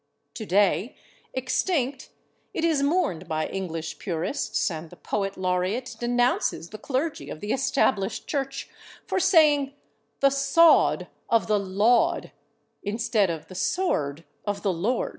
[0.33, 0.95] Today,
[1.31, 2.09] extinct,
[2.55, 7.53] it is mourned by English purists, and the Poet Laureate denounces the clergy of the
[7.53, 8.67] Established Church
[9.05, 9.75] for saying
[10.19, 12.31] "the /sawed/ of the /Laud/"
[12.81, 15.09] instead of "the sword of the Lord."